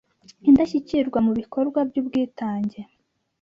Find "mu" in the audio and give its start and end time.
1.25-1.31